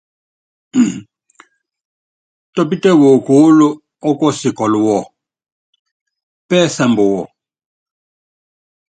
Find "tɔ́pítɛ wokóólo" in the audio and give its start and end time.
2.53-3.67